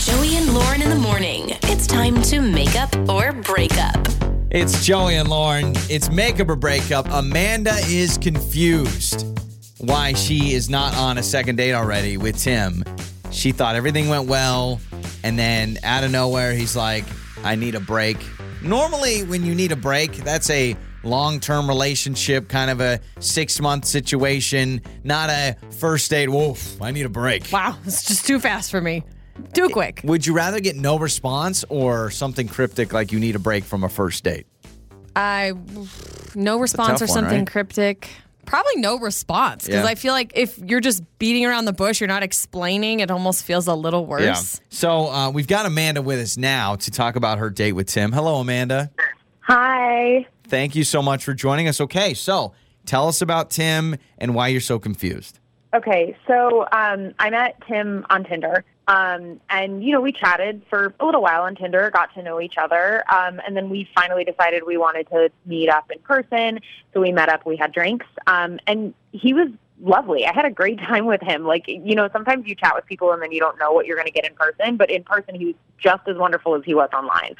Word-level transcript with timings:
Joey 0.00 0.36
and 0.36 0.54
Lauren 0.54 0.80
in 0.80 0.88
the 0.88 0.96
morning. 0.96 1.58
It's 1.64 1.86
time 1.86 2.22
to 2.22 2.40
make 2.40 2.74
up 2.74 2.90
or 3.06 3.32
break 3.32 3.76
up. 3.76 4.08
It's 4.50 4.82
Joey 4.82 5.16
and 5.16 5.28
Lauren. 5.28 5.74
It's 5.90 6.10
make 6.10 6.40
up 6.40 6.48
or 6.48 6.56
break 6.56 6.90
up. 6.90 7.06
Amanda 7.10 7.74
is 7.86 8.16
confused 8.16 9.26
why 9.76 10.14
she 10.14 10.54
is 10.54 10.70
not 10.70 10.96
on 10.96 11.18
a 11.18 11.22
second 11.22 11.56
date 11.56 11.74
already 11.74 12.16
with 12.16 12.38
Tim. 12.38 12.82
She 13.30 13.52
thought 13.52 13.76
everything 13.76 14.08
went 14.08 14.26
well, 14.26 14.80
and 15.22 15.38
then 15.38 15.76
out 15.84 16.02
of 16.02 16.10
nowhere, 16.10 16.54
he's 16.54 16.74
like, 16.74 17.04
I 17.44 17.54
need 17.54 17.74
a 17.74 17.80
break. 17.80 18.16
Normally, 18.62 19.22
when 19.24 19.44
you 19.44 19.54
need 19.54 19.70
a 19.70 19.76
break, 19.76 20.12
that's 20.16 20.48
a 20.48 20.78
long 21.02 21.40
term 21.40 21.68
relationship, 21.68 22.48
kind 22.48 22.70
of 22.70 22.80
a 22.80 23.00
six 23.18 23.60
month 23.60 23.84
situation, 23.84 24.80
not 25.04 25.28
a 25.28 25.56
first 25.78 26.10
date. 26.10 26.30
Woof, 26.30 26.80
I 26.80 26.90
need 26.90 27.04
a 27.04 27.10
break. 27.10 27.52
Wow, 27.52 27.76
it's 27.84 28.02
just 28.02 28.26
too 28.26 28.40
fast 28.40 28.70
for 28.70 28.80
me. 28.80 29.04
Too 29.52 29.68
quick. 29.68 30.00
Would 30.04 30.26
you 30.26 30.34
rather 30.34 30.60
get 30.60 30.76
no 30.76 30.98
response 30.98 31.64
or 31.68 32.10
something 32.10 32.48
cryptic 32.48 32.92
like 32.92 33.12
you 33.12 33.20
need 33.20 33.36
a 33.36 33.38
break 33.38 33.64
from 33.64 33.84
a 33.84 33.88
first 33.88 34.24
date? 34.24 34.46
I 35.16 35.52
no 36.34 36.58
response 36.58 37.00
tough 37.00 37.02
or 37.02 37.12
one, 37.12 37.14
something 37.24 37.38
right? 37.40 37.46
cryptic. 37.50 38.08
Probably 38.46 38.76
no 38.76 38.98
response 38.98 39.66
because 39.66 39.84
Yeah. 39.84 39.90
I 39.90 39.94
feel 39.94 40.12
like 40.12 40.32
if 40.34 40.58
you're 40.58 40.80
just 40.80 41.02
beating 41.18 41.44
around 41.46 41.66
the 41.66 41.72
bush, 41.72 42.00
you're 42.00 42.08
not 42.08 42.22
explaining. 42.22 43.00
It 43.00 43.10
almost 43.10 43.44
feels 43.44 43.66
a 43.66 43.74
little 43.74 44.06
worse. 44.06 44.22
Yeah. 44.22 44.40
So 44.70 45.08
uh, 45.08 45.30
we've 45.30 45.46
got 45.46 45.66
Amanda 45.66 46.02
with 46.02 46.18
us 46.18 46.36
now 46.36 46.74
to 46.76 46.90
talk 46.90 47.16
about 47.16 47.38
her 47.38 47.50
date 47.50 47.72
with 47.72 47.86
Tim. 47.86 48.12
Hello, 48.12 48.36
Amanda. 48.40 48.90
Hi. 49.40 50.26
Thank 50.48 50.74
you 50.74 50.84
so 50.84 51.02
much 51.02 51.24
for 51.24 51.32
joining 51.34 51.68
us. 51.68 51.80
Okay, 51.80 52.14
so 52.14 52.52
tell 52.86 53.06
us 53.08 53.22
about 53.22 53.50
Tim 53.50 53.96
and 54.18 54.34
why 54.34 54.48
you're 54.48 54.60
so 54.60 54.78
confused. 54.78 55.38
Okay, 55.74 56.16
so 56.26 56.66
um, 56.72 57.12
I 57.20 57.30
met 57.30 57.56
Tim 57.68 58.04
on 58.10 58.24
Tinder. 58.24 58.64
Um, 58.88 59.40
and, 59.48 59.84
you 59.84 59.92
know, 59.92 60.00
we 60.00 60.12
chatted 60.12 60.62
for 60.68 60.94
a 60.98 61.04
little 61.04 61.22
while 61.22 61.42
on 61.42 61.54
Tinder, 61.54 61.90
got 61.90 62.12
to 62.14 62.22
know 62.22 62.40
each 62.40 62.56
other. 62.58 63.04
Um, 63.12 63.40
and 63.46 63.56
then 63.56 63.70
we 63.70 63.88
finally 63.94 64.24
decided 64.24 64.64
we 64.66 64.76
wanted 64.76 65.08
to 65.10 65.30
meet 65.46 65.68
up 65.68 65.90
in 65.90 66.00
person. 66.00 66.60
So 66.92 67.00
we 67.00 67.12
met 67.12 67.28
up, 67.28 67.46
we 67.46 67.56
had 67.56 67.72
drinks. 67.72 68.06
Um, 68.26 68.58
and 68.66 68.94
he 69.12 69.32
was 69.32 69.48
lovely. 69.80 70.26
I 70.26 70.32
had 70.32 70.44
a 70.44 70.50
great 70.50 70.78
time 70.88 71.06
with 71.06 71.22
him. 71.22 71.44
Like, 71.44 71.68
you 71.68 71.94
know, 71.94 72.08
sometimes 72.12 72.46
you 72.46 72.54
chat 72.54 72.74
with 72.74 72.86
people 72.86 73.12
and 73.12 73.22
then 73.22 73.32
you 73.32 73.40
don't 73.40 73.58
know 73.58 73.72
what 73.72 73.86
you're 73.86 73.96
going 73.96 74.08
to 74.08 74.12
get 74.12 74.26
in 74.26 74.34
person. 74.34 74.76
But 74.76 74.90
in 74.90 75.04
person, 75.04 75.34
he 75.34 75.46
was 75.46 75.54
just 75.78 76.08
as 76.08 76.16
wonderful 76.16 76.56
as 76.56 76.62
he 76.64 76.74
was 76.74 76.90
online. 76.92 77.36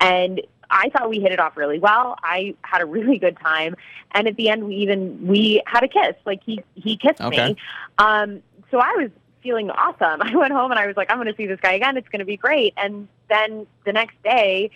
And 0.00 0.40
I 0.72 0.88
thought 0.88 1.10
we 1.10 1.20
hit 1.20 1.32
it 1.32 1.38
off 1.38 1.56
really 1.56 1.78
well. 1.78 2.16
I 2.22 2.54
had 2.62 2.80
a 2.80 2.86
really 2.96 3.18
good 3.18 3.38
time, 3.38 3.76
and 4.12 4.26
at 4.26 4.36
the 4.36 4.48
end, 4.48 4.64
we 4.64 4.76
even 4.76 5.26
we 5.26 5.62
had 5.66 5.84
a 5.84 5.88
kiss. 5.88 6.16
Like 6.24 6.42
he 6.42 6.62
he 6.74 6.96
kissed 6.96 7.20
Okay. 7.20 7.48
me. 7.48 7.56
Um, 7.98 8.42
so 8.70 8.78
I 8.78 8.90
was 8.96 9.10
feeling 9.42 9.70
awesome. 9.70 10.22
I 10.22 10.34
went 10.36 10.52
home 10.52 10.70
and 10.70 10.80
I 10.80 10.86
was 10.86 10.96
like, 10.96 11.10
I'm 11.10 11.16
going 11.16 11.28
to 11.28 11.36
see 11.36 11.46
this 11.46 11.60
guy 11.60 11.72
again. 11.72 11.96
It's 11.96 12.08
going 12.08 12.20
to 12.20 12.24
be 12.24 12.36
great. 12.36 12.74
And 12.76 13.08
then 13.28 13.66
the 13.84 13.92
next 13.92 14.20
day, 14.22 14.70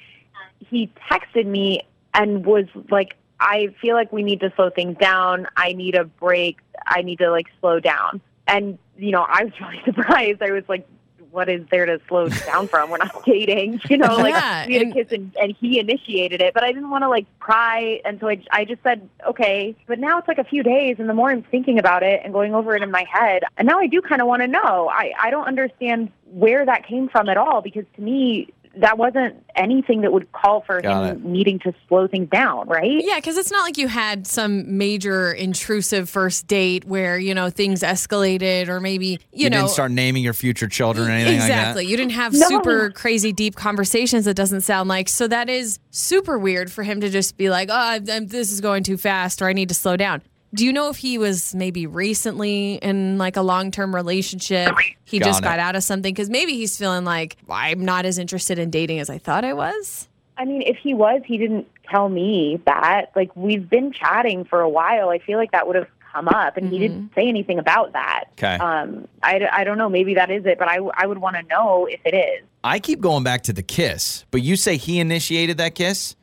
he 0.70 0.91
texted 1.11 1.47
me 1.47 1.83
and 2.14 2.45
was 2.45 2.67
like, 2.91 3.14
I 3.39 3.75
feel 3.81 3.94
like 3.94 4.12
we 4.12 4.22
need 4.22 4.41
to 4.41 4.53
slow 4.56 4.70
things 4.70 4.97
down. 4.98 5.47
I 5.56 5.72
need 5.72 5.94
a 5.94 6.05
break. 6.05 6.59
I 6.87 7.03
need 7.03 7.19
to 7.19 7.31
like 7.31 7.47
slow 7.61 7.81
down. 7.81 8.20
And 8.47 8.78
you 8.97 9.11
know, 9.11 9.27
I 9.28 9.44
was 9.44 9.53
really 9.61 9.83
surprised. 9.84 10.42
I 10.42 10.53
was 10.53 10.64
like, 10.69 10.87
what 11.36 11.50
is 11.50 11.60
there 11.70 11.84
to 11.84 12.00
slow 12.08 12.30
down 12.30 12.66
from? 12.66 12.88
We're 12.88 12.96
not 12.96 13.22
dating, 13.26 13.82
you 13.90 13.98
know. 13.98 14.16
Like 14.16 14.32
Yeah, 14.32 14.66
we 14.66 14.72
had 14.72 14.82
and- 14.84 14.92
a 14.92 14.94
kiss 15.04 15.12
and, 15.12 15.36
and 15.38 15.54
he 15.60 15.78
initiated 15.78 16.40
it, 16.40 16.54
but 16.54 16.64
I 16.64 16.72
didn't 16.72 16.88
want 16.88 17.02
to 17.04 17.10
like 17.10 17.26
pry, 17.38 18.00
and 18.06 18.18
so 18.18 18.28
I, 18.28 18.42
I 18.50 18.64
just 18.64 18.82
said 18.82 19.06
okay. 19.28 19.76
But 19.86 19.98
now 19.98 20.18
it's 20.18 20.26
like 20.28 20.38
a 20.38 20.44
few 20.44 20.62
days, 20.62 20.96
and 20.98 21.10
the 21.10 21.14
more 21.14 21.30
I'm 21.30 21.42
thinking 21.42 21.78
about 21.78 22.02
it 22.02 22.22
and 22.24 22.32
going 22.32 22.54
over 22.54 22.74
it 22.74 22.82
in 22.82 22.90
my 22.90 23.04
head, 23.12 23.42
and 23.58 23.68
now 23.68 23.78
I 23.78 23.86
do 23.86 24.00
kind 24.00 24.22
of 24.22 24.26
want 24.26 24.40
to 24.42 24.48
know. 24.48 24.88
I 24.90 25.12
I 25.20 25.30
don't 25.30 25.46
understand 25.46 26.10
where 26.32 26.64
that 26.64 26.86
came 26.86 27.08
from 27.10 27.28
at 27.28 27.36
all 27.36 27.60
because 27.60 27.84
to 27.96 28.00
me 28.02 28.48
that 28.78 28.98
wasn't 28.98 29.42
anything 29.55 30.02
that 30.02 30.12
would 30.12 30.30
call 30.32 30.60
for 30.60 30.80
Got 30.80 31.16
him 31.16 31.32
needing 31.32 31.58
to 31.60 31.72
slow 31.88 32.06
things 32.06 32.28
down, 32.30 32.69
right? 32.69 32.91
Yeah, 33.02 33.16
because 33.16 33.36
it's 33.38 33.50
not 33.50 33.62
like 33.62 33.78
you 33.78 33.88
had 33.88 34.27
some 34.27 34.77
major 34.77 35.32
intrusive 35.32 36.09
first 36.10 36.47
date 36.47 36.84
where, 36.84 37.19
you 37.19 37.34
know, 37.34 37.48
things 37.50 37.81
escalated 37.82 38.69
or 38.69 38.81
maybe, 38.81 39.06
you, 39.06 39.19
You, 39.32 39.50
know. 39.50 39.59
didn't 39.62 39.70
start 39.70 39.91
naming 39.92 40.22
your 40.22 40.34
future 40.34 40.69
children 40.69 41.09
or 41.09 41.12
anything 41.12 41.37
Exactly. 41.37 41.84
like 41.84 41.91
You 41.91 41.97
didn't 41.97 42.12
have 42.12 42.32
No. 42.34 42.48
super 42.48 42.91
crazy 42.91 43.32
deep 43.32 43.56
conversations, 43.56 44.26
it 44.26 44.37
doesn't 44.37 44.60
sound 44.60 44.88
like. 44.88 45.08
So 45.08 45.26
that 45.28 45.48
is 45.48 45.78
super 45.91 46.38
weird 46.38 46.70
for 46.70 46.82
him 46.82 47.00
to 47.00 47.08
just 47.08 47.37
be 47.37 47.48
like, 47.50 47.69
oh, 47.70 47.75
I'm, 47.75 48.08
I'm- 48.10 48.26
this 48.26 48.53
is 48.53 48.60
going 48.60 48.82
too 48.82 48.97
fast 48.97 49.41
or 49.41 49.48
I 49.48 49.53
need 49.54 49.69
to 49.70 49.75
slow 49.75 49.97
down. 49.97 50.22
Do 50.56 50.65
you 50.65 50.72
know 50.72 50.89
if 50.89 50.97
he 50.97 51.19
was 51.19 51.55
maybe 51.55 51.87
recently 51.87 52.77
in 52.77 53.19
like 53.19 53.37
a 53.37 53.43
long 53.43 53.71
term 53.71 53.94
relationship? 53.94 54.75
He 55.05 55.19
Got 55.19 55.27
just 55.27 55.41
it. 55.41 55.44
got 55.44 55.59
out 55.59 55.77
of 55.77 55.84
something 55.84 56.12
because 56.15 56.31
maybe 56.31 56.55
he's 56.55 56.78
feeling 56.78 57.05
like, 57.05 57.37
I'm 57.49 57.84
not 57.84 58.06
as 58.06 58.17
interested 58.17 58.59
in 58.59 58.71
dating 58.71 58.99
as 58.99 59.11
I 59.11 59.19
thought 59.19 59.44
I 59.44 59.53
was. 59.53 60.09
I 60.39 60.47
mean, 60.47 60.62
if 60.62 60.78
he 60.78 60.94
was, 60.94 61.21
he 61.27 61.37
didn't 61.37 61.69
tell 61.91 62.09
me 62.09 62.59
that. 62.65 63.12
Like, 63.15 63.34
we've 63.37 63.69
been 63.69 63.93
chatting 63.93 64.44
for 64.44 64.61
a 64.61 64.69
while. 64.69 65.11
I 65.11 65.19
feel 65.19 65.39
like 65.39 65.53
that 65.53 65.67
would 65.67 65.77
have 65.77 65.89
come 66.12 66.28
up, 66.28 66.56
and 66.56 66.71
he 66.71 66.78
didn't 66.78 67.11
say 67.15 67.28
anything 67.28 67.59
about 67.59 67.93
that. 67.93 68.25
Okay. 68.33 68.55
Um, 68.56 69.06
I, 69.23 69.47
I 69.53 69.65
don't 69.65 69.77
know. 69.77 69.91
Maybe 69.91 70.15
that 70.15 70.31
is 70.31 70.47
it, 70.47 70.59
but 70.59 70.69
I, 70.69 70.78
I 70.94 71.06
would 71.06 71.19
want 71.19 71.37
to 71.37 71.43
know 71.43 71.87
if 71.87 72.00
it 72.05 72.15
is. 72.15 72.47
I 72.65 72.78
keep 72.78 73.00
going 73.00 73.25
back 73.25 73.43
to 73.44 73.53
the 73.53 73.62
kiss, 73.62 74.25
but 74.31 74.43
you 74.43 74.56
say 74.56 74.78
he 74.78 75.00
initiated 75.00 75.59
that 75.59 75.75
kiss? 75.75 76.17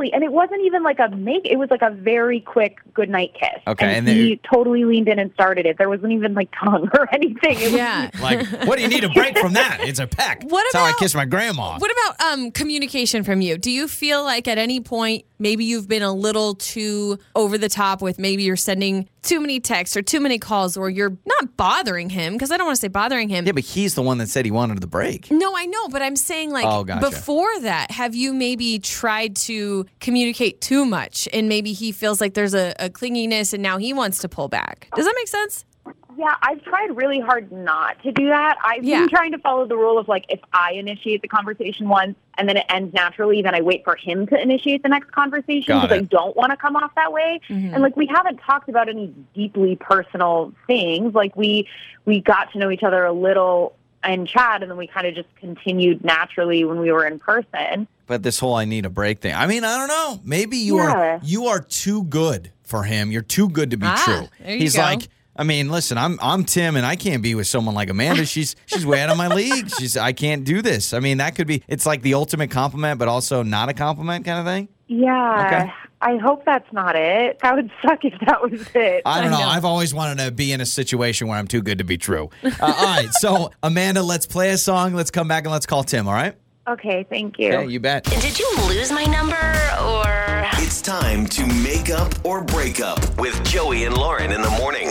Totally. 0.00 0.12
And 0.14 0.24
it 0.24 0.32
wasn't 0.32 0.62
even 0.64 0.82
like 0.82 0.98
a 0.98 1.08
make, 1.10 1.46
it 1.46 1.56
was 1.58 1.70
like 1.70 1.82
a 1.82 1.90
very 1.90 2.40
quick 2.40 2.78
goodnight 2.94 3.34
kiss. 3.34 3.60
Okay, 3.66 3.86
And, 3.86 3.96
and 3.98 4.08
then- 4.08 4.16
he 4.16 4.40
totally 4.52 4.84
leaned 4.84 5.08
in 5.08 5.18
and 5.18 5.32
started 5.32 5.66
it. 5.66 5.78
There 5.78 5.88
wasn't 5.88 6.12
even 6.12 6.34
like 6.34 6.48
tongue 6.58 6.88
or 6.94 7.12
anything. 7.14 7.56
It 7.58 7.64
was 7.64 7.72
Yeah. 7.72 8.10
Like, 8.20 8.46
what 8.66 8.76
do 8.76 8.82
you 8.82 8.88
need 8.88 9.04
a 9.04 9.08
break 9.10 9.38
from 9.38 9.52
that? 9.54 9.78
It's 9.82 9.98
a 10.00 10.06
peck. 10.06 10.42
What 10.50 10.64
That's 10.72 10.76
how 10.76 10.84
I 10.84 10.90
about- 10.90 10.98
kiss 11.00 11.14
my 11.14 11.24
grandma. 11.26 11.78
What 11.78 11.92
about 11.92 12.32
um, 12.32 12.50
communication 12.50 13.22
from 13.24 13.40
you? 13.40 13.56
Do 13.58 13.70
you 13.70 13.86
feel 13.88 14.24
like 14.24 14.48
at 14.48 14.58
any 14.58 14.80
point 14.80 15.24
maybe 15.38 15.64
you've 15.64 15.88
been 15.88 16.02
a 16.02 16.12
little 16.12 16.54
too 16.54 17.18
over 17.36 17.56
the 17.56 17.68
top 17.68 18.02
with 18.02 18.18
maybe 18.18 18.42
you're 18.42 18.56
sending 18.56 19.08
too 19.22 19.38
many 19.40 19.60
texts 19.60 19.96
or 19.96 20.02
too 20.02 20.20
many 20.20 20.38
calls 20.38 20.76
or 20.76 20.90
you're 20.90 21.16
not 21.26 21.56
bothering 21.56 22.10
him? 22.10 22.32
Because 22.32 22.50
I 22.50 22.56
don't 22.56 22.66
want 22.66 22.76
to 22.76 22.80
say 22.80 22.88
bothering 22.88 23.28
him. 23.28 23.46
yeah, 23.46 23.52
but 23.52 23.64
he's 23.64 23.94
the 23.94 24.02
one 24.02 24.18
that 24.18 24.28
said 24.28 24.44
he 24.44 24.50
wanted 24.50 24.80
the 24.80 24.86
break. 24.86 25.30
No, 25.30 25.54
I 25.56 25.66
know, 25.66 25.88
but 25.88 26.02
I'm 26.02 26.16
saying 26.16 26.50
like 26.50 26.64
Oh, 26.66 26.84
gotcha. 26.84 27.08
before 27.10 27.60
that, 27.60 27.90
have 27.92 28.14
you 28.14 28.32
maybe 28.32 28.78
tried 28.78 29.36
to 29.36 29.86
communicate 30.00 30.60
too 30.60 30.84
much 30.84 31.28
and 31.32 31.48
maybe 31.48 31.72
he 31.72 31.92
feels 31.92 32.20
like 32.20 32.34
there's 32.34 32.54
a, 32.54 32.72
a 32.78 32.88
clinginess 32.90 33.52
and 33.52 33.62
now 33.62 33.76
he 33.78 33.92
wants 33.92 34.18
to 34.20 34.28
pull 34.28 34.48
back? 34.48 34.88
Does 34.94 35.04
that 35.04 35.14
make 35.16 35.28
sense? 35.28 35.64
Yeah, 36.18 36.34
I've 36.42 36.62
tried 36.64 36.94
really 36.96 37.18
hard 37.20 37.50
not 37.50 38.02
to 38.02 38.12
do 38.12 38.26
that. 38.28 38.58
I've 38.62 38.84
Yeah. 38.84 39.00
been 39.00 39.08
trying 39.08 39.32
to 39.32 39.38
follow 39.38 39.64
the 39.66 39.76
rule 39.76 39.96
of 39.96 40.06
like 40.06 40.26
if 40.28 40.40
I 40.52 40.72
initiate 40.72 41.22
the 41.22 41.28
conversation 41.28 41.88
once 41.88 42.14
and 42.36 42.46
then 42.48 42.58
it 42.58 42.66
ends 42.68 42.92
naturally, 42.92 43.40
then 43.40 43.54
I 43.54 43.62
wait 43.62 43.84
for 43.84 43.96
him 43.96 44.26
to 44.26 44.38
initiate 44.40 44.82
the 44.82 44.90
next 44.90 45.12
conversation 45.12 45.80
because 45.80 45.90
I 45.92 46.00
don't 46.00 46.36
want 46.36 46.50
to 46.50 46.56
come 46.58 46.76
off 46.76 46.94
that 46.96 47.12
way. 47.12 47.40
Mm-hmm. 47.48 47.72
And 47.72 47.82
like 47.82 47.96
we 47.96 48.06
haven't 48.06 48.38
talked 48.38 48.68
about 48.68 48.88
any 48.90 49.06
deeply 49.34 49.76
personal 49.76 50.52
things. 50.66 51.14
Like 51.14 51.34
we 51.36 51.66
we 52.04 52.20
got 52.20 52.52
to 52.52 52.58
know 52.58 52.70
each 52.70 52.82
other 52.82 53.04
a 53.04 53.12
little 53.12 53.74
in 54.04 54.26
chat 54.26 54.62
and 54.62 54.70
then 54.70 54.78
we 54.78 54.86
kind 54.86 55.06
of 55.06 55.14
just 55.14 55.28
continued 55.36 56.02
naturally 56.04 56.64
when 56.64 56.78
we 56.80 56.90
were 56.92 57.06
in 57.06 57.18
person. 57.18 57.86
But 58.06 58.22
this 58.22 58.38
whole 58.38 58.54
I 58.54 58.64
need 58.64 58.86
a 58.86 58.90
break 58.90 59.20
thing. 59.20 59.34
I 59.34 59.46
mean, 59.46 59.62
I 59.64 59.76
don't 59.78 59.88
know. 59.88 60.20
Maybe 60.24 60.56
you 60.56 60.78
Yeah. 60.78 60.92
are 60.94 61.20
you 61.22 61.46
are 61.46 61.60
too 61.60 62.04
good 62.04 62.50
for 62.62 62.82
him. 62.84 63.10
You're 63.12 63.22
too 63.22 63.48
good 63.48 63.70
to 63.72 63.76
be 63.76 63.86
Ah, 63.86 64.02
true. 64.04 64.28
there 64.44 64.54
you 64.54 64.60
He's 64.60 64.76
go. 64.76 64.82
like, 64.82 65.08
I 65.36 65.44
mean, 65.44 65.70
listen, 65.70 65.96
I'm 65.98 66.18
I'm 66.22 66.44
Tim 66.44 66.76
and 66.76 66.84
I 66.84 66.96
can't 66.96 67.22
be 67.22 67.34
with 67.34 67.46
someone 67.46 67.74
like 67.74 67.88
Amanda. 67.90 68.24
She's 68.26 68.56
she's 68.66 68.84
way 68.84 69.00
out 69.00 69.10
of 69.10 69.16
my 69.16 69.28
league. 69.28 69.70
She's 69.78 69.96
I 69.96 70.12
can't 70.12 70.44
do 70.44 70.60
this. 70.62 70.92
I 70.92 70.98
mean, 71.00 71.18
that 71.18 71.34
could 71.34 71.46
be 71.46 71.62
it's 71.68 71.86
like 71.86 72.02
the 72.02 72.14
ultimate 72.14 72.50
compliment, 72.50 72.98
but 72.98 73.08
also 73.08 73.42
not 73.42 73.68
a 73.68 73.74
compliment 73.74 74.24
kind 74.24 74.38
of 74.40 74.46
thing. 74.46 74.68
Yeah. 74.88 75.46
Okay. 75.46 75.72
I 76.02 76.16
hope 76.16 76.44
that's 76.46 76.72
not 76.72 76.96
it. 76.96 77.38
That 77.40 77.56
would 77.56 77.70
suck 77.82 78.04
if 78.04 78.18
that 78.26 78.40
was 78.42 78.66
it. 78.74 79.02
I 79.04 79.20
don't 79.22 79.28
I 79.28 79.36
know. 79.36 79.38
know. 79.42 79.48
I've 79.48 79.66
always 79.66 79.92
wanted 79.92 80.24
to 80.24 80.30
be 80.30 80.50
in 80.52 80.60
a 80.62 80.66
situation 80.66 81.28
where 81.28 81.38
I'm 81.38 81.46
too 81.46 81.60
good 81.62 81.78
to 81.78 81.84
be 81.84 81.98
true. 81.98 82.30
Uh, 82.42 82.50
all 82.60 82.72
right, 82.72 83.12
so 83.12 83.50
Amanda, 83.62 84.02
let's 84.02 84.24
play 84.26 84.50
a 84.50 84.58
song. 84.58 84.94
Let's 84.94 85.10
come 85.10 85.28
back 85.28 85.44
and 85.44 85.52
let's 85.52 85.66
call 85.66 85.84
Tim. 85.84 86.08
All 86.08 86.14
right? 86.14 86.34
Okay, 86.68 87.04
thank 87.10 87.38
you. 87.38 87.48
Yeah, 87.48 87.62
you 87.62 87.80
bet. 87.80 88.04
Did 88.04 88.38
you 88.38 88.48
lose 88.68 88.90
my 88.92 89.04
number 89.04 89.36
or 89.82 90.46
It's 90.62 90.80
time 90.80 91.26
to 91.26 91.46
make 91.46 91.90
up 91.90 92.12
or 92.24 92.44
break 92.44 92.80
up 92.80 93.18
with 93.18 93.42
Joey 93.44 93.84
and 93.84 93.96
Lauren 93.96 94.30
in 94.32 94.40
the 94.40 94.50
morning. 94.50 94.88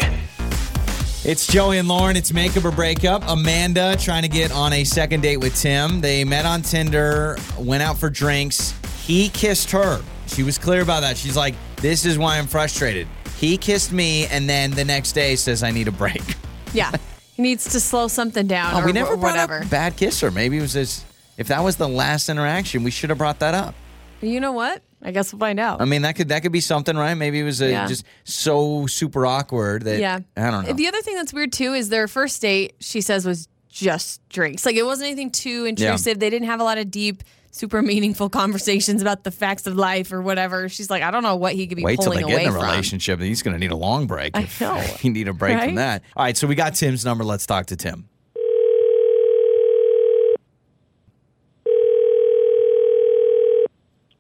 It's 1.25 1.47
Joey 1.47 1.77
and 1.79 1.87
Lauren. 1.87 2.15
It's 2.17 2.31
makeup 2.33 2.65
or 2.65 2.71
breakup. 2.71 3.23
Amanda 3.27 3.95
trying 3.97 4.23
to 4.23 4.29
get 4.29 4.51
on 4.51 4.73
a 4.73 4.83
second 4.83 5.21
date 5.21 5.37
with 5.37 5.55
Tim. 5.55 6.01
They 6.01 6.23
met 6.23 6.45
on 6.45 6.61
Tinder, 6.61 7.37
went 7.57 7.83
out 7.83 7.97
for 7.97 8.09
drinks. 8.09 8.73
He 9.05 9.29
kissed 9.29 9.71
her. 9.71 10.01
She 10.29 10.43
was 10.43 10.57
clear 10.57 10.81
about 10.81 11.01
that. 11.01 11.17
She's 11.17 11.35
like, 11.37 11.55
"This 11.77 12.05
is 12.05 12.17
why 12.17 12.37
I'm 12.37 12.47
frustrated." 12.47 13.07
He 13.37 13.57
kissed 13.57 13.91
me, 13.91 14.25
and 14.27 14.49
then 14.49 14.71
the 14.71 14.85
next 14.85 15.13
day 15.13 15.35
says, 15.35 15.63
"I 15.63 15.71
need 15.71 15.87
a 15.87 15.91
break." 15.91 16.21
Yeah. 16.71 16.91
He 17.33 17.41
needs 17.41 17.71
to 17.71 17.79
slow 17.79 18.07
something 18.07 18.45
down 18.45 18.75
Oh, 18.75 18.81
or 18.81 18.85
we 18.85 18.91
never 18.91 19.15
wh- 19.15 19.19
brought 19.19 19.31
whatever. 19.31 19.59
up 19.63 19.69
bad 19.71 19.97
kisser. 19.97 20.29
Maybe 20.29 20.59
it 20.59 20.61
was 20.61 20.73
this. 20.73 21.03
If 21.35 21.47
that 21.47 21.63
was 21.63 21.77
the 21.77 21.87
last 21.89 22.29
interaction, 22.29 22.83
we 22.83 22.91
should 22.91 23.09
have 23.09 23.17
brought 23.17 23.39
that 23.39 23.55
up. 23.55 23.73
You 24.21 24.39
know 24.39 24.51
what? 24.51 24.83
I 25.01 25.09
guess 25.09 25.33
we'll 25.33 25.39
find 25.39 25.59
out. 25.59 25.81
I 25.81 25.85
mean, 25.85 26.03
that 26.03 26.15
could 26.15 26.27
that 26.29 26.43
could 26.43 26.51
be 26.51 26.59
something, 26.59 26.95
right? 26.95 27.15
Maybe 27.15 27.39
it 27.39 27.43
was 27.43 27.59
a, 27.61 27.71
Yeah. 27.71 27.87
just 27.87 28.03
so 28.23 28.85
super 28.85 29.25
awkward 29.25 29.83
that 29.85 29.99
yeah. 29.99 30.19
I 30.37 30.51
don't 30.51 30.67
know. 30.67 30.73
The 30.73 30.87
other 30.87 31.01
thing 31.01 31.15
that's 31.15 31.33
weird 31.33 31.51
too 31.53 31.73
is 31.73 31.89
their 31.89 32.07
first 32.07 32.39
date, 32.39 32.75
she 32.79 33.01
says, 33.01 33.25
was 33.25 33.47
just 33.67 34.21
drinks. 34.29 34.63
Like 34.63 34.75
it 34.75 34.83
wasn't 34.83 35.07
anything 35.07 35.31
too 35.31 35.65
intrusive. 35.65 36.19
They 36.19 36.29
didn't 36.29 36.47
have 36.49 36.59
a 36.59 36.63
lot 36.63 36.77
of 36.77 36.91
deep, 36.91 37.23
super 37.51 37.81
meaningful 37.81 38.29
conversations 38.29 39.01
about 39.01 39.23
the 39.23 39.31
facts 39.31 39.67
of 39.67 39.75
life 39.75 40.11
or 40.11 40.21
whatever. 40.21 40.69
She's 40.69 40.89
like, 40.89 41.03
I 41.03 41.11
don't 41.11 41.23
know 41.23 41.35
what 41.35 41.53
he 41.53 41.67
could 41.67 41.75
be 41.77 41.83
Wait 41.83 41.99
till 41.99 42.11
they 42.11 42.23
get 42.23 42.41
in 42.43 42.49
a 42.49 42.51
from. 42.51 42.61
relationship. 42.61 43.19
He's 43.19 43.41
going 43.41 43.53
to 43.53 43.59
need 43.59 43.71
a 43.71 43.75
long 43.75 44.07
break. 44.07 44.35
I 44.37 44.41
if 44.41 44.61
know. 44.61 44.75
He 44.99 45.09
need 45.09 45.27
a 45.27 45.33
break 45.33 45.55
Right? 45.55 45.65
from 45.65 45.75
that. 45.75 46.03
All 46.15 46.23
right, 46.23 46.37
so 46.37 46.47
we 46.47 46.55
got 46.55 46.75
Tim's 46.75 47.03
number. 47.05 47.23
Let's 47.23 47.45
talk 47.45 47.65
to 47.67 47.75
Tim. 47.75 48.07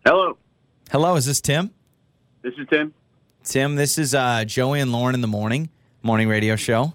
Hello, 0.05 0.37
Hello, 0.91 1.15
is 1.15 1.25
this 1.25 1.41
Tim? 1.41 1.71
this 2.41 2.53
is 2.57 2.65
Tim. 2.69 2.93
Tim, 3.43 3.75
this 3.75 3.97
is 3.97 4.15
uh, 4.15 4.43
Joey 4.45 4.79
and 4.79 4.91
Lauren 4.91 5.13
in 5.13 5.21
the 5.21 5.27
morning 5.27 5.69
morning 6.01 6.27
radio 6.27 6.55
show. 6.55 6.93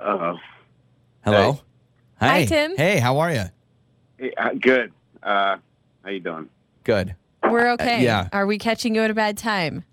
Uh, 0.00 0.34
Hello. 1.24 1.60
Hi, 2.20 2.44
Tim. 2.44 2.76
Hey, 2.76 2.98
how 2.98 3.18
are 3.18 3.32
you? 3.32 3.44
hey, 4.18 4.32
uh, 4.36 4.50
good. 4.60 4.92
Uh, 5.22 5.56
how 6.04 6.10
you 6.10 6.20
doing? 6.20 6.48
Good. 6.84 7.14
We're 7.48 7.70
okay. 7.72 8.02
yeah. 8.02 8.28
Are 8.32 8.46
we 8.46 8.58
catching 8.58 8.94
you 8.94 9.02
at 9.02 9.10
a 9.10 9.14
bad 9.14 9.38
time? 9.38 9.84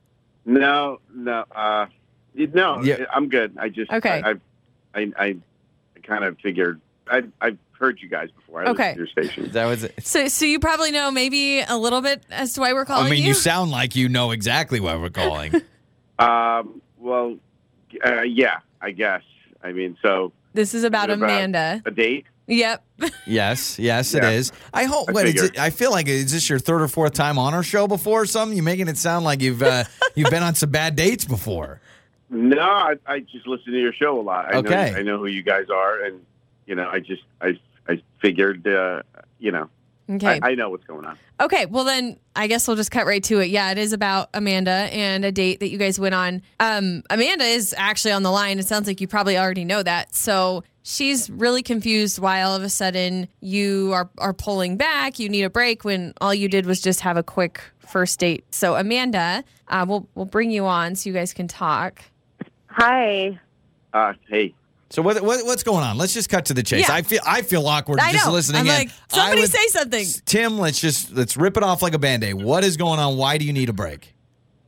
No, 0.45 0.99
no, 1.13 1.45
uh, 1.53 1.87
no. 2.35 2.81
Yeah. 2.83 3.05
I'm 3.13 3.29
good. 3.29 3.55
I 3.57 3.69
just 3.69 3.91
Okay. 3.91 4.21
I, 4.23 4.31
I, 4.93 5.01
I, 5.01 5.11
I 5.17 5.35
kind 6.03 6.23
of 6.23 6.37
figured 6.39 6.81
I, 7.07 7.23
I've 7.41 7.57
heard 7.79 7.99
you 8.01 8.09
guys 8.09 8.29
before. 8.31 8.61
I 8.65 8.69
Okay. 8.71 8.95
your 8.95 9.07
station. 9.07 9.51
That 9.51 9.65
was 9.65 9.83
it. 9.83 9.93
So, 10.05 10.27
so 10.27 10.45
you 10.45 10.59
probably 10.59 10.91
know 10.91 11.11
maybe 11.11 11.61
a 11.61 11.77
little 11.77 12.01
bit 12.01 12.23
as 12.31 12.53
to 12.53 12.61
why 12.61 12.73
we're 12.73 12.85
calling 12.85 13.07
I 13.07 13.09
mean, 13.09 13.21
you. 13.23 13.29
you 13.29 13.33
sound 13.33 13.71
like 13.71 13.95
you 13.95 14.07
know 14.09 14.31
exactly 14.31 14.79
why 14.79 14.95
we're 14.95 15.09
calling. 15.09 15.53
Um, 16.17 16.81
well, 16.97 17.35
uh, 18.05 18.21
yeah, 18.21 18.59
I 18.79 18.91
guess. 18.91 19.21
I 19.61 19.73
mean, 19.73 19.97
so 20.01 20.31
this 20.53 20.73
is 20.73 20.85
about 20.85 21.09
Is 21.09 21.15
it 21.15 21.17
about- 21.17 21.29
Amanda. 21.29 21.81
a 21.85 21.91
date. 21.91 22.25
Yep. 22.47 22.83
yes, 23.25 23.79
yes, 23.79 24.13
it 24.13 24.23
Yeah. 24.23 24.29
is. 24.31 24.51
I 24.73 24.83
hope. 24.85 25.09
I 25.09 25.13
what, 25.13 25.25
is 25.25 25.33
figured. 25.33 25.55
it, 25.55 25.59
I 25.59 25.69
feel 25.69 25.91
like 25.91 26.07
is 26.07 26.31
this 26.31 26.49
your 26.49 26.59
third 26.59 26.81
or 26.81 26.87
fourth 26.87 27.13
time 27.13 27.37
on 27.37 27.53
our 27.53 27.63
show 27.63 27.87
before 27.87 28.21
or 28.21 28.25
something? 28.25 28.55
You're 28.55 28.63
making 28.65 28.87
it 28.87 28.97
sound 28.97 29.25
like 29.25 29.41
you've 29.41 29.63
uh, 29.63 29.83
you've 30.15 30.29
been 30.29 30.43
on 30.43 30.55
some 30.55 30.69
bad 30.69 30.95
dates 30.95 31.25
before. 31.25 31.81
No, 32.29 32.59
I, 32.61 32.95
I 33.05 33.19
just 33.19 33.47
listen 33.47 33.71
to 33.73 33.79
your 33.79 33.93
show 33.93 34.19
a 34.19 34.21
lot. 34.21 34.53
I 34.53 34.57
Okay. 34.57 34.91
know, 34.91 34.97
I 34.97 35.01
know 35.03 35.17
who 35.19 35.27
you 35.27 35.43
guys 35.43 35.69
are, 35.69 36.01
and 36.03 36.23
you 36.65 36.75
know, 36.75 36.87
I 36.89 36.99
just 36.99 37.23
I 37.41 37.59
I 37.87 38.01
figured, 38.21 38.67
uh, 38.67 39.01
you 39.39 39.51
know, 39.51 39.69
Okay. 40.09 40.39
I, 40.41 40.51
I 40.51 40.55
know 40.55 40.69
what's 40.69 40.85
going 40.85 41.05
on. 41.05 41.17
Okay, 41.39 41.65
well 41.65 41.83
then 41.83 42.17
I 42.35 42.47
guess 42.47 42.67
we'll 42.67 42.77
just 42.77 42.91
cut 42.91 43.05
right 43.07 43.23
to 43.25 43.39
it. 43.39 43.47
Yeah, 43.49 43.71
it 43.71 43.77
is 43.79 43.91
about 43.93 44.29
Amanda 44.33 44.69
and 44.71 45.25
a 45.25 45.31
date 45.31 45.59
that 45.61 45.69
you 45.69 45.77
guys 45.77 45.99
went 45.99 46.13
on. 46.15 46.41
Um, 46.59 47.03
Amanda 47.09 47.43
is 47.43 47.73
actually 47.77 48.11
on 48.13 48.21
the 48.23 48.31
line. 48.31 48.59
It 48.59 48.65
sounds 48.67 48.87
like 48.87 49.01
you 49.01 49.07
probably 49.07 49.37
already 49.37 49.65
know 49.65 49.81
that. 49.83 50.13
So 50.15 50.63
she's 50.87 51.29
really 51.29 51.63
confused 51.63 52.19
why 52.19 52.43
all 52.43 52.55
of 52.55 52.61
a 52.63 52.69
sudden 52.69 53.27
you 53.41 53.91
are 53.93 54.09
are 54.19 54.33
pulling 54.33 54.77
back. 54.77 55.19
You 55.19 55.27
need 55.27 55.43
a 55.43 55.49
break 55.49 55.83
when 55.83 56.13
all 56.21 56.33
you 56.33 56.47
did 56.47 56.65
was 56.65 56.79
just 56.79 57.01
have 57.01 57.17
a 57.17 57.23
quick 57.23 57.59
first 57.79 58.19
date. 58.19 58.45
So 58.53 58.75
Amanda, 58.75 59.43
uh, 59.67 59.85
we'll 59.87 60.07
we'll 60.15 60.25
bring 60.25 60.51
you 60.51 60.65
on 60.65 60.95
so 60.95 61.09
you 61.09 61.13
guys 61.13 61.33
can 61.33 61.47
talk. 61.47 62.01
Hi. 62.67 63.39
Uh, 63.93 64.13
hey, 64.29 64.53
So 64.89 65.01
what, 65.01 65.21
what 65.21 65.45
what's 65.45 65.63
going 65.63 65.83
on? 65.83 65.97
Let's 65.97 66.13
just 66.13 66.29
cut 66.29 66.45
to 66.45 66.53
the 66.53 66.63
chase. 66.63 66.87
Yeah. 66.87 66.95
I 66.95 67.01
feel 67.01 67.21
I 67.25 67.41
feel 67.41 67.65
awkward 67.65 67.99
I 67.99 68.11
just 68.11 68.25
know. 68.27 68.33
listening. 68.33 68.61
I'm 68.61 68.67
in. 68.67 68.73
like, 68.73 68.89
somebody 69.07 69.41
would- 69.41 69.49
say 69.51 69.67
something. 69.67 70.05
Tim, 70.25 70.59
let's 70.59 70.79
just 70.79 71.11
let's 71.13 71.35
rip 71.37 71.57
it 71.57 71.63
off 71.63 71.81
like 71.81 71.93
a 71.93 71.99
band-aid. 71.99 72.35
What 72.35 72.63
is 72.63 72.77
going 72.77 72.99
on? 72.99 73.17
Why 73.17 73.37
do 73.37 73.45
you 73.45 73.53
need 73.53 73.69
a 73.69 73.73
break? 73.73 74.13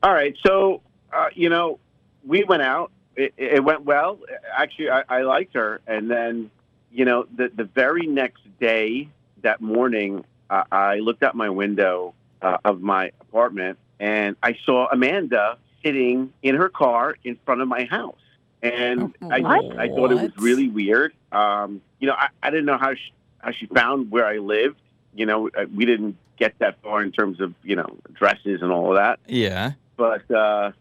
All 0.04 0.14
right. 0.14 0.36
So, 0.46 0.82
uh, 1.12 1.26
you 1.34 1.50
know, 1.50 1.80
we 2.26 2.44
went 2.46 2.62
out. 2.62 2.92
It, 3.18 3.34
it 3.36 3.64
went 3.64 3.84
well. 3.84 4.20
Actually, 4.56 4.92
I, 4.92 5.04
I 5.10 5.22
liked 5.24 5.56
her. 5.56 5.82
And 5.86 6.10
then, 6.10 6.50
you 6.92 7.04
know, 7.04 7.26
the, 7.36 7.52
the 7.54 7.66
very 7.66 8.08
next 8.08 8.44
day, 8.60 9.10
that 9.42 9.60
morning, 9.62 10.24
uh, 10.50 10.64
I 10.72 10.96
looked 11.00 11.24
out 11.24 11.36
my 11.36 11.50
window 11.50 12.14
uh, 12.42 12.58
of 12.64 12.82
my 12.82 13.12
apartment 13.20 13.78
and 14.00 14.36
I 14.42 14.58
saw 14.66 14.88
Amanda 14.92 15.58
sitting 15.84 16.34
in 16.42 16.56
her 16.56 16.70
car 16.70 17.16
in 17.24 17.38
front 17.46 17.62
of 17.62 17.68
my 17.68 17.86
house. 17.86 18.16
And 18.64 19.14
I, 19.22 19.40
What? 19.40 19.80
I 19.80 19.88
thought 19.90 20.12
it 20.12 20.22
was 20.22 20.32
really 20.38 20.70
weird. 20.70 21.14
Um, 21.32 21.82
you 22.00 22.08
know, 22.08 22.14
I, 22.14 22.30
I 22.42 22.50
didn't 22.50 22.66
know 22.66 22.78
how 22.78 22.94
she, 22.96 23.12
how 23.40 23.52
she 23.52 23.68
found 23.68 24.10
where 24.12 24.26
I 24.26 24.38
lived. 24.38 24.80
You 25.16 25.26
know, 25.26 25.50
uh, 25.50 25.66
we 25.74 25.86
didn't 25.86 26.18
get 26.38 26.58
that 26.60 26.82
far 26.82 27.04
in 27.04 27.12
terms 27.12 27.40
of, 27.40 27.54
you 27.64 27.76
know, 27.76 27.98
addresses 28.10 28.62
and 28.62 28.72
all 28.72 28.92
of 28.92 28.98
that 28.98 29.20
Yeah. 29.28 29.74
but 29.96 30.30
uh, 30.32 30.72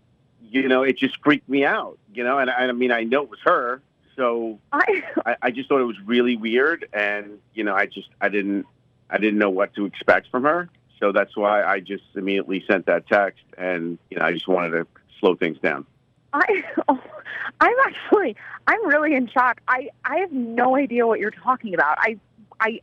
you 0.51 0.69
know, 0.69 0.83
it 0.83 0.99
just 0.99 1.17
freaked 1.23 1.49
me 1.49 1.65
out. 1.65 1.99
You 2.13 2.25
know, 2.25 2.39
and, 2.39 2.51
I 2.51 2.67
I 2.67 2.73
mean, 2.73 2.93
I 2.93 3.05
know 3.05 3.23
it 3.23 3.31
was 3.31 3.41
her, 3.45 3.83
so 4.17 4.59
I, 4.73 5.05
I, 5.27 5.37
I 5.43 5.51
just 5.51 5.69
thought 5.69 5.81
it 5.81 5.85
was 5.85 6.01
really 6.05 6.37
weird, 6.37 6.89
and 6.93 7.39
you 7.55 7.65
know, 7.65 7.75
I 7.75 7.87
just 7.87 8.09
I 8.21 8.29
didn't 8.29 8.67
I 9.11 9.19
didn't 9.19 9.39
know 9.39 9.51
what 9.51 9.75
to 9.75 9.85
expect 9.85 10.31
from 10.31 10.45
her, 10.45 10.69
so 10.99 11.13
that's 11.13 11.37
why 11.37 11.63
I 11.63 11.81
just 11.81 12.05
immediately 12.15 12.65
sent 12.67 12.87
that 12.87 13.07
text, 13.07 13.45
and 13.59 13.99
you 14.11 14.19
know, 14.19 14.25
I 14.25 14.33
just 14.33 14.49
wanted 14.49 14.71
to 14.71 14.87
slow 15.21 15.35
things 15.35 15.59
down. 15.59 15.87
I, 16.33 16.65
oh, 16.89 17.01
I'm 17.61 17.77
actually, 17.87 18.37
I'm 18.67 18.87
really 18.87 19.15
in 19.15 19.29
shock. 19.29 19.61
I, 19.69 19.91
I 20.05 20.19
have 20.19 20.33
no 20.33 20.77
idea 20.77 21.07
what 21.07 21.21
you're 21.21 21.31
talking 21.31 21.75
about. 21.75 21.97
I, 21.99 22.19
I 22.61 22.81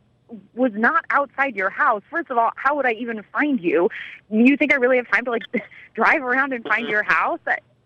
was 0.54 0.72
not 0.74 1.04
outside 1.10 1.54
your 1.54 1.70
house. 1.70 2.02
First 2.10 2.30
of 2.30 2.38
all, 2.38 2.50
how 2.56 2.76
would 2.76 2.86
I 2.86 2.92
even 2.92 3.22
find 3.32 3.60
you? 3.60 3.88
You 4.30 4.56
think 4.56 4.72
I 4.72 4.76
really 4.76 4.96
have 4.96 5.10
time 5.10 5.24
to 5.26 5.30
like 5.30 5.42
drive 5.94 6.22
around 6.22 6.52
and 6.52 6.64
find 6.64 6.88
your 6.88 7.02
house? 7.02 7.40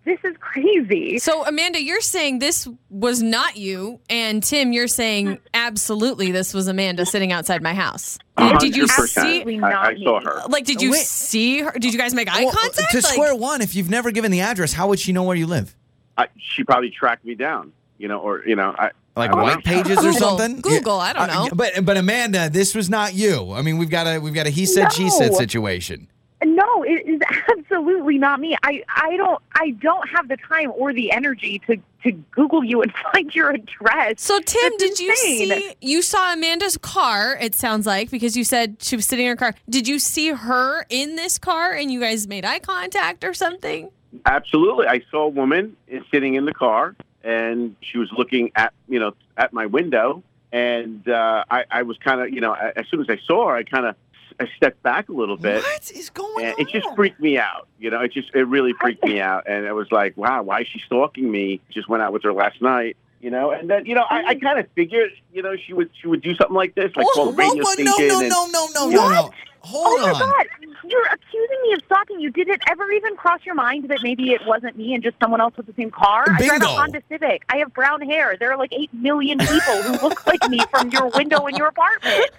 This 0.04 0.18
is 0.24 0.36
crazy. 0.40 1.18
So 1.18 1.44
Amanda, 1.44 1.82
you're 1.82 2.00
saying 2.00 2.38
this 2.38 2.66
was 2.88 3.22
not 3.22 3.58
you, 3.58 4.00
and 4.08 4.42
Tim, 4.42 4.72
you're 4.72 4.88
saying 4.88 5.38
absolutely 5.52 6.30
this 6.32 6.54
was 6.54 6.66
Amanda 6.66 7.04
sitting 7.04 7.30
outside 7.30 7.62
my 7.62 7.74
house. 7.74 8.18
Uh-huh. 8.38 8.58
Did 8.58 8.74
you 8.74 8.86
see? 8.88 9.60
I, 9.60 9.88
I 9.90 9.96
saw 10.02 10.20
her. 10.20 10.42
Like, 10.48 10.64
did 10.64 10.80
you 10.80 10.92
Wait. 10.92 11.00
see 11.02 11.60
her? 11.60 11.72
Did 11.72 11.92
you 11.92 11.98
guys 11.98 12.14
make 12.14 12.28
eye 12.34 12.44
Well, 12.44 12.54
contact? 12.54 12.92
to 12.92 12.96
Like- 12.98 13.04
square 13.04 13.34
one, 13.34 13.60
if 13.60 13.74
you've 13.74 13.90
never 13.90 14.10
given 14.10 14.30
the 14.30 14.40
address, 14.40 14.72
how 14.72 14.88
would 14.88 14.98
she 15.00 15.12
know 15.12 15.24
where 15.24 15.36
you 15.36 15.46
live? 15.46 15.74
I, 16.16 16.28
she 16.38 16.64
probably 16.64 16.90
tracked 16.90 17.24
me 17.26 17.34
down, 17.34 17.72
you 17.98 18.08
know, 18.08 18.18
or 18.20 18.42
you 18.46 18.56
know, 18.56 18.74
I 18.78 18.92
Like 19.18 19.34
white 19.34 19.56
know. 19.56 19.60
pages 19.82 19.98
or 20.04 20.12
something? 20.12 20.60
Google, 20.60 20.98
I 20.98 21.12
don't 21.12 21.28
Uh, 21.30 21.44
know. 21.44 21.48
but 21.54 21.84
but 21.84 21.96
Amanda, 21.96 22.48
this 22.48 22.74
was 22.74 22.88
not 22.88 23.14
you. 23.14 23.52
I 23.52 23.62
mean, 23.62 23.76
we've 23.78 23.90
got 23.90 24.06
a 24.06 24.18
we've 24.18 24.34
got 24.34 24.46
a 24.46 24.50
he 24.50 24.64
said 24.66 24.92
she 24.92 25.10
said 25.10 25.34
situation. 25.34 26.08
No, 26.44 26.84
it 26.84 27.04
is 27.06 27.20
absolutely 27.50 28.16
not 28.16 28.38
me. 28.38 28.56
I, 28.62 28.84
I 28.94 29.16
don't 29.16 29.42
I 29.56 29.70
don't 29.70 30.08
have 30.08 30.28
the 30.28 30.36
time 30.36 30.70
or 30.76 30.92
the 30.92 31.10
energy 31.10 31.60
to, 31.66 31.76
to 32.04 32.12
Google 32.30 32.62
you 32.62 32.80
and 32.80 32.92
find 33.12 33.34
your 33.34 33.50
address. 33.50 34.22
So 34.22 34.38
Tim, 34.40 34.60
That's 34.78 34.82
did 34.82 35.00
you 35.00 35.16
see? 35.16 35.74
You 35.80 36.00
saw 36.00 36.32
Amanda's 36.32 36.76
car. 36.78 37.36
It 37.40 37.56
sounds 37.56 37.86
like 37.86 38.10
because 38.10 38.36
you 38.36 38.44
said 38.44 38.76
she 38.80 38.94
was 38.94 39.04
sitting 39.04 39.26
in 39.26 39.30
her 39.30 39.36
car. 39.36 39.54
Did 39.68 39.88
you 39.88 39.98
see 39.98 40.28
her 40.30 40.86
in 40.88 41.16
this 41.16 41.38
car 41.38 41.72
and 41.72 41.90
you 41.90 41.98
guys 42.00 42.28
made 42.28 42.44
eye 42.44 42.60
contact 42.60 43.24
or 43.24 43.34
something? 43.34 43.90
Absolutely. 44.24 44.86
I 44.86 45.00
saw 45.10 45.24
a 45.24 45.28
woman 45.28 45.76
sitting 46.12 46.34
in 46.34 46.44
the 46.44 46.54
car, 46.54 46.94
and 47.28 47.76
she 47.82 47.98
was 47.98 48.10
looking 48.16 48.50
at 48.56 48.72
you 48.88 48.98
know 48.98 49.12
at 49.36 49.52
my 49.52 49.66
window, 49.66 50.22
and 50.50 51.06
uh, 51.08 51.44
I, 51.50 51.64
I 51.70 51.82
was 51.82 51.98
kind 51.98 52.20
of 52.20 52.30
you 52.30 52.40
know 52.40 52.54
as 52.54 52.86
soon 52.90 53.00
as 53.00 53.06
I 53.08 53.18
saw 53.26 53.48
her, 53.48 53.54
I 53.54 53.62
kind 53.62 53.86
of 53.86 53.94
I 54.40 54.48
stepped 54.56 54.82
back 54.82 55.08
a 55.08 55.12
little 55.12 55.36
bit, 55.36 55.62
What 55.62 55.90
is 55.90 56.10
going 56.10 56.46
and 56.46 56.54
on? 56.54 56.60
it 56.60 56.68
just 56.68 56.88
freaked 56.94 57.20
me 57.20 57.38
out. 57.38 57.66
You 57.78 57.90
know, 57.90 58.00
it 58.00 58.12
just 58.12 58.30
it 58.34 58.44
really 58.44 58.72
freaked 58.80 59.04
me 59.04 59.20
out, 59.30 59.44
and 59.46 59.66
it 59.66 59.72
was 59.72 59.90
like, 59.92 60.16
wow, 60.16 60.42
why 60.42 60.60
is 60.62 60.68
she 60.68 60.80
stalking 60.86 61.30
me? 61.30 61.60
Just 61.70 61.88
went 61.88 62.02
out 62.02 62.12
with 62.12 62.22
her 62.22 62.32
last 62.32 62.62
night. 62.62 62.96
You 63.20 63.30
know, 63.30 63.50
and 63.50 63.68
then 63.68 63.84
you 63.84 63.94
know, 63.96 64.04
I, 64.08 64.28
I 64.28 64.34
kind 64.36 64.60
of 64.60 64.68
figured, 64.76 65.10
you 65.32 65.42
know, 65.42 65.56
she 65.56 65.72
would 65.72 65.90
she 66.00 66.06
would 66.06 66.22
do 66.22 66.34
something 66.36 66.54
like 66.54 66.76
this, 66.76 66.92
like 66.96 67.04
Whoa, 67.06 67.12
call 67.14 67.28
a 67.30 67.32
radio 67.32 67.64
whoa, 67.64 67.64
whoa, 67.64 67.72
station. 67.72 67.84
no, 67.84 67.96
no, 67.98 68.20
and, 68.20 68.28
no, 68.28 68.46
no, 68.46 68.66
no, 68.74 68.88
no, 68.90 69.10
no. 69.10 69.30
Hold 69.60 70.00
oh 70.00 70.02
my 70.06 70.12
on. 70.12 70.20
god, 70.20 70.46
you're 70.84 71.04
accusing 71.06 71.62
me 71.64 71.72
of 71.74 71.80
stalking 71.86 71.97
you. 72.20 72.30
Did 72.30 72.48
it 72.48 72.60
ever 72.70 72.90
even 72.92 73.16
cross 73.16 73.40
your 73.44 73.54
mind 73.54 73.88
that 73.88 74.00
maybe 74.02 74.32
it 74.32 74.40
wasn't 74.46 74.76
me 74.76 74.94
and 74.94 75.02
just 75.02 75.16
someone 75.20 75.40
else 75.40 75.56
with 75.56 75.66
the 75.66 75.74
same 75.74 75.90
car? 75.90 76.24
I 76.28 76.46
drive 76.46 76.62
a 76.62 76.66
Honda 76.66 77.02
Civic. 77.08 77.42
I 77.48 77.58
have 77.58 77.72
brown 77.74 78.00
hair. 78.02 78.36
There 78.38 78.50
are 78.52 78.56
like 78.58 78.72
eight 78.72 78.92
million 78.92 79.38
people 79.38 79.82
who 79.82 79.92
look 80.08 80.26
like 80.26 80.48
me 80.48 80.60
from 80.70 80.90
your 80.90 81.08
window 81.10 81.46
in 81.46 81.56
your 81.56 81.68
apartment. 81.68 82.30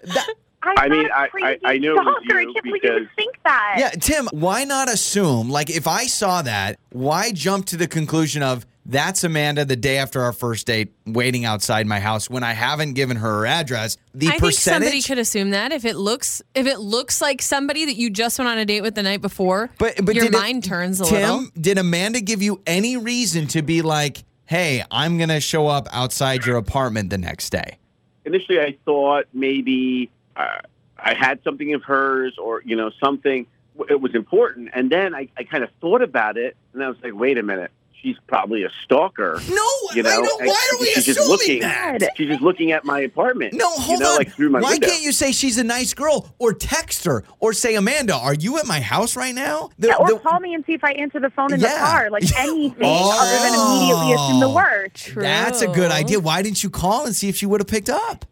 I'm 0.61 0.75
I 0.77 0.89
mean, 0.89 1.03
not 1.03 1.11
a 1.11 1.15
I- 1.15 1.23
I- 1.23 1.27
crazy 1.29 1.59
I 1.63 1.77
knew 1.77 1.91
it 1.97 2.03
was 2.03 2.21
you 2.25 2.37
I 2.37 2.43
can't 2.43 2.53
believe 2.53 2.65
you 2.65 2.71
would 2.71 2.81
because- 2.81 3.07
think 3.15 3.35
that. 3.43 3.75
Yeah, 3.77 3.89
Tim, 3.91 4.27
why 4.31 4.65
not 4.65 4.89
assume, 4.89 5.49
like, 5.49 5.69
if 5.69 5.87
I 5.87 6.05
saw 6.07 6.41
that, 6.41 6.77
why 6.91 7.31
jump 7.31 7.65
to 7.67 7.77
the 7.77 7.87
conclusion 7.87 8.43
of 8.43 8.65
that's 8.91 9.23
Amanda 9.23 9.65
the 9.65 9.75
day 9.75 9.97
after 9.97 10.21
our 10.21 10.33
first 10.33 10.67
date 10.67 10.93
waiting 11.05 11.45
outside 11.45 11.87
my 11.87 11.99
house 11.99 12.29
when 12.29 12.43
I 12.43 12.53
haven't 12.53 12.93
given 12.93 13.17
her 13.17 13.29
her 13.29 13.45
address? 13.45 13.97
The 14.13 14.27
I 14.27 14.37
think 14.37 14.53
somebody 14.53 14.85
percentage. 14.85 15.07
could 15.07 15.17
assume 15.19 15.49
that 15.51 15.71
if 15.71 15.85
it 15.85 15.95
looks 15.95 16.41
if 16.55 16.65
it 16.65 16.79
looks 16.79 17.21
like 17.21 17.41
somebody 17.41 17.85
that 17.85 17.95
you 17.95 18.09
just 18.09 18.39
went 18.39 18.49
on 18.49 18.57
a 18.57 18.65
date 18.65 18.81
with 18.81 18.95
the 18.95 19.03
night 19.03 19.21
before, 19.21 19.69
but, 19.77 20.03
but 20.03 20.15
your 20.15 20.25
did 20.25 20.33
it- 20.33 20.37
mind 20.37 20.63
turns 20.63 20.99
a 20.99 21.05
Tim, 21.05 21.15
little. 21.21 21.51
did 21.59 21.77
Amanda 21.77 22.19
give 22.21 22.41
you 22.41 22.61
any 22.65 22.97
reason 22.97 23.45
to 23.47 23.61
be 23.61 23.81
like, 23.81 24.23
hey, 24.45 24.83
I'm 24.89 25.17
going 25.17 25.29
to 25.29 25.39
show 25.39 25.67
up 25.67 25.87
outside 25.91 26.45
your 26.45 26.57
apartment 26.57 27.09
the 27.11 27.17
next 27.19 27.51
day? 27.51 27.77
initially 28.25 28.59
I 28.59 28.77
thought 28.85 29.25
maybe 29.33 30.09
uh, 30.35 30.59
I 30.97 31.13
had 31.13 31.43
something 31.43 31.73
of 31.73 31.83
hers 31.83 32.37
or, 32.37 32.61
you 32.63 32.75
know, 32.75 32.91
something. 32.99 33.47
It 33.89 34.01
was 34.01 34.13
important. 34.13 34.69
And 34.73 34.91
then 34.91 35.15
I, 35.15 35.29
I 35.37 35.43
kind 35.43 35.63
of 35.63 35.69
thought 35.81 36.01
about 36.01 36.37
it 36.37 36.55
and 36.73 36.83
I 36.83 36.89
was 36.89 36.97
like, 37.03 37.13
wait 37.15 37.37
a 37.37 37.43
minute. 37.43 37.71
She's 38.01 38.15
probably 38.27 38.63
a 38.63 38.69
stalker. 38.83 39.39
No, 39.49 39.65
You 39.93 40.03
know, 40.03 40.09
I 40.09 40.15
don't, 40.15 40.45
why 40.45 40.69
are 40.73 40.79
we 40.79 40.85
she's 40.91 41.05
just 41.05 41.19
assuming 41.19 41.29
looking. 41.29 41.61
that? 41.61 41.99
She's 42.15 42.27
just 42.27 42.41
looking 42.41 42.71
at 42.71 42.85
my 42.85 43.01
apartment. 43.01 43.53
No, 43.53 43.69
hold 43.71 43.99
you 43.99 44.03
know, 44.05 44.11
on. 44.11 44.17
Like 44.17 44.31
through 44.33 44.49
my 44.49 44.61
Why 44.61 44.71
window. 44.71 44.87
can't 44.87 45.01
you 45.03 45.11
say 45.11 45.31
she's 45.31 45.57
a 45.57 45.63
nice 45.63 45.93
girl 45.93 46.33
or 46.39 46.53
text 46.53 47.05
her 47.05 47.23
or 47.39 47.53
say, 47.53 47.75
Amanda, 47.75 48.15
are 48.15 48.33
you 48.33 48.57
at 48.59 48.67
my 48.67 48.79
house 48.79 49.15
right 49.15 49.33
now? 49.35 49.69
The- 49.79 49.87
Yeah, 49.89 49.95
or 49.95 50.07
the- 50.07 50.19
call 50.19 50.39
me 50.39 50.53
and 50.53 50.65
see 50.65 50.73
if 50.73 50.83
I 50.83 50.91
answer 50.93 51.19
the 51.19 51.29
phone 51.29 51.53
in 51.53 51.59
Yeah. 51.59 51.73
the 51.73 51.79
car. 51.79 52.09
Like 52.09 52.23
anything 52.39 52.77
Oh. 52.83 53.19
other 53.21 53.49
than 53.49 53.53
immediately 53.59 54.13
assume 54.13 54.39
the 54.39 54.49
oh, 54.49 54.55
word. 54.55 54.93
True. 54.93 55.21
That's 55.21 55.61
a 55.61 55.67
good 55.67 55.91
idea. 55.91 56.19
Why 56.19 56.41
didn't 56.41 56.63
you 56.63 56.69
call 56.69 57.05
and 57.05 57.15
see 57.15 57.29
if 57.29 57.35
she 57.35 57.45
would 57.45 57.59
have 57.61 57.67
picked 57.67 57.89
up? 57.89 58.25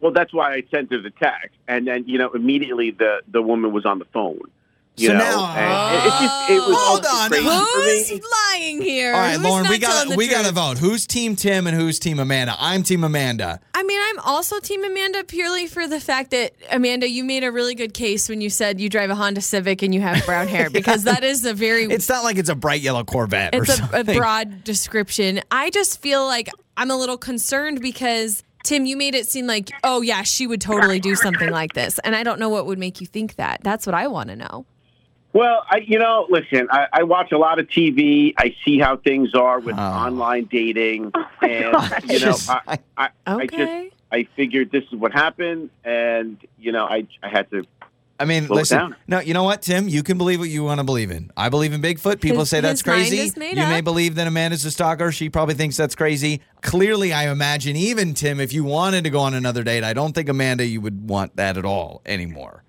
Well, 0.00 0.12
that's 0.12 0.34
why 0.34 0.52
I 0.52 0.62
sent 0.70 0.92
her 0.92 1.00
the 1.00 1.08
text, 1.10 1.56
and 1.66 1.86
then 1.86 2.04
you 2.06 2.18
know 2.18 2.28
immediately 2.32 2.90
the 2.90 3.22
the 3.26 3.40
woman 3.40 3.72
was 3.72 3.86
on 3.86 3.98
the 3.98 4.04
phone. 4.12 4.38
You 4.96 5.08
So 5.08 5.14
know, 5.14 5.18
now- 5.18 5.54
and 5.56 6.06
it, 6.06 6.10
just 6.10 6.50
it 6.50 6.68
was 6.68 6.76
Hold 6.78 7.04
on. 7.06 7.30
crazy 7.30 7.44
Who's 7.48 8.08
for 8.08 8.14
me. 8.14 8.20
lying 8.52 8.80
here? 8.82 9.12
All 9.12 9.20
right, 9.20 9.32
Who's 9.34 9.42
Lauren, 9.44 9.68
we 9.68 9.78
got 9.78 10.02
telling 10.04 10.16
we 10.16 10.28
got 10.28 10.44
to 10.44 10.52
vote. 10.52 10.78
Who's 10.78 11.04
Team 11.06 11.34
Tim 11.34 11.66
and 11.66 11.76
who's 11.76 11.98
Team 11.98 12.20
Amanda? 12.20 12.54
I'm 12.58 12.84
Team 12.84 13.02
Amanda. 13.02 13.58
I 13.74 13.82
mean, 13.82 13.98
I'm 14.00 14.20
also 14.20 14.60
Team 14.60 14.84
Amanda 14.84 15.24
purely 15.24 15.66
for 15.66 15.88
the 15.88 15.98
fact 15.98 16.30
that 16.30 16.52
Amanda, 16.70 17.08
you 17.08 17.24
made 17.24 17.42
a 17.42 17.50
really 17.50 17.74
good 17.74 17.92
case 17.92 18.28
when 18.28 18.40
you 18.40 18.48
said 18.50 18.80
you 18.80 18.88
drive 18.88 19.10
a 19.10 19.16
Honda 19.16 19.40
Civic 19.40 19.82
and 19.82 19.92
you 19.92 20.00
have 20.00 20.24
brown 20.24 20.46
hair 20.46 20.70
because 20.72 21.02
that 21.04 21.24
is 21.24 21.44
a 21.44 21.54
very 21.54 21.84
It's 21.90 22.08
not 22.08 22.22
like 22.22 22.36
it's 22.38 22.48
a 22.48 22.54
bright 22.54 22.80
yellow 22.80 23.02
Corvette 23.02 23.52
or 23.54 23.62
it's 23.64 23.70
a, 23.80 23.82
a 23.82 23.86
something. 23.88 24.16
broad 24.16 24.62
description. 24.62 25.40
I 25.50 25.70
just 25.70 26.00
feel 26.00 26.24
like 26.24 26.48
I'm 26.76 26.92
a 26.92 26.96
little 26.96 27.18
concerned 27.18 27.80
because 27.80 28.44
Tim, 28.62 28.86
you 28.86 28.96
made 28.96 29.14
it 29.16 29.26
seem 29.26 29.46
like, 29.48 29.70
oh 29.82 30.02
yeah, 30.02 30.22
she 30.22 30.46
would 30.46 30.60
totally 30.60 30.98
do 31.00 31.14
something 31.16 31.50
like 31.50 31.72
this, 31.74 31.98
and 31.98 32.14
I 32.16 32.22
don't 32.22 32.38
know 32.40 32.48
what 32.48 32.64
would 32.66 32.78
make 32.78 33.00
you 33.00 33.06
think 33.08 33.34
that. 33.34 33.60
That's 33.62 33.84
what 33.86 33.94
I 33.94 34.06
want 34.06 34.30
to 34.30 34.36
know. 34.36 34.64
Well, 35.34 35.64
I, 35.68 35.78
you 35.78 35.98
know, 35.98 36.26
listen, 36.30 36.68
I, 36.70 36.86
I 36.92 37.02
watch 37.02 37.32
a 37.32 37.38
lot 37.38 37.58
of 37.58 37.66
TV. 37.66 38.34
I 38.38 38.54
see 38.64 38.78
how 38.78 38.96
things 38.96 39.34
are 39.34 39.58
with 39.60 39.76
Oh. 39.76 39.82
online 39.82 40.44
dating, 40.44 41.10
Oh 41.14 41.26
my 41.42 41.48
and 41.48 41.72
gosh. 41.72 42.02
you 42.04 42.12
know, 42.20 42.26
Just- 42.26 42.48
I, 42.50 42.78
I, 42.96 43.08
I 43.26 43.46
just 43.46 43.94
I 44.12 44.28
figured 44.36 44.70
this 44.70 44.84
is 44.84 44.94
what 44.94 45.12
happened, 45.12 45.70
and 45.84 46.38
you 46.58 46.70
know, 46.72 46.84
I 46.86 47.06
I 47.22 47.28
had 47.28 47.50
to. 47.50 47.64
I 48.20 48.26
mean, 48.26 48.46
Slow 48.46 48.54
listen. 48.58 48.94
No, 49.08 49.18
you 49.18 49.34
know 49.34 49.42
what, 49.42 49.60
Tim? 49.60 49.88
You 49.88 50.04
can 50.04 50.18
believe 50.18 50.38
what 50.38 50.48
you 50.48 50.62
want 50.62 50.78
to 50.78 50.84
believe 50.84 51.10
in. 51.10 51.32
I 51.36 51.48
believe 51.48 51.72
in 51.72 51.82
Bigfoot. 51.82 52.20
People 52.20 52.38
His- 52.40 52.50
say 52.50 52.60
that's 52.60 52.80
crazy. 52.80 53.18
is 53.18 53.36
made 53.36 53.56
You 53.56 53.66
may 53.66 53.80
believe 53.80 54.14
that 54.14 54.28
Amanda's 54.28 54.64
a 54.64 54.70
stalker. 54.70 55.10
She 55.10 55.28
probably 55.28 55.56
thinks 55.56 55.76
that's 55.76 55.96
crazy. 55.96 56.42
Clearly, 56.62 57.12
I 57.12 57.28
imagine 57.28 57.74
even 57.74 58.14
Tim, 58.14 58.38
if 58.38 58.52
you 58.52 58.62
wanted 58.62 59.02
to 59.02 59.10
go 59.10 59.18
on 59.18 59.34
another 59.34 59.64
date, 59.64 59.82
I 59.82 59.94
don't 59.94 60.12
think 60.12 60.28
Amanda 60.28 60.64
you 60.64 60.80
would 60.80 61.08
want 61.08 61.34
that 61.34 61.56
at 61.58 61.64
all 61.64 62.02
anymore. 62.06 62.62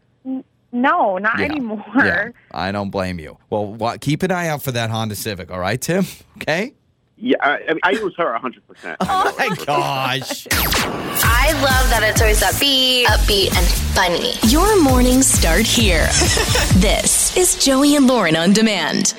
No, 0.76 1.18
not 1.18 1.40
Yeah. 1.40 1.46
anymore. 1.46 1.84
Yeah, 1.98 2.30
I 2.52 2.72
don't 2.74 2.90
blame 2.90 3.18
you. 3.20 3.38
Well, 3.50 3.66
what, 3.66 4.02
keep 4.02 4.24
an 4.24 4.32
eye 4.32 4.50
out 4.50 4.62
for 4.62 4.74
that 4.74 4.90
Honda 4.90 5.16
Civic, 5.16 5.50
all 5.50 5.60
right, 5.60 5.80
Tim? 5.80 6.06
Okay. 6.38 6.74
Yeah, 7.18 7.38
I, 7.40 7.54
I, 7.54 7.68
mean, 7.70 7.80
I 7.84 8.04
was 8.04 8.14
her 8.18 8.38
hundred 8.38 8.68
percent. 8.68 8.98
Oh 9.00 9.34
my 9.40 9.56
gosh. 9.66 10.46
I 10.52 11.54
love 11.54 11.90
that 11.90 12.02
it's 12.04 12.22
always 12.22 12.42
upbeat, 12.42 13.06
upbeat, 13.06 13.56
and 13.56 13.66
funny. 13.96 14.34
Your 14.52 14.82
mornings 14.84 15.26
start 15.26 15.66
here. 15.66 16.08
this 16.82 17.38
is 17.38 17.56
Joey 17.64 17.96
and 17.96 18.06
Lauren 18.06 18.36
on 18.36 18.52
demand. 18.52 19.14